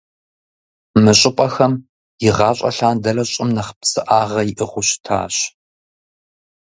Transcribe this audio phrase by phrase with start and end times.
[1.03, 1.73] Мы щӏыпӏэхэм,
[2.27, 5.35] игъащӏэ лъандэрэ, щӏым нэхъ псыӏагъэ иӏыгъыу щытащ.